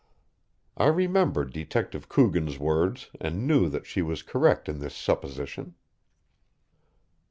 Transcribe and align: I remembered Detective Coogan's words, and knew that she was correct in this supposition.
I 0.77 0.87
remembered 0.87 1.53
Detective 1.53 2.09
Coogan's 2.09 2.57
words, 2.57 3.11
and 3.19 3.45
knew 3.45 3.69
that 3.69 3.85
she 3.85 4.01
was 4.01 4.23
correct 4.23 4.67
in 4.67 4.79
this 4.79 4.95
supposition. 4.95 5.75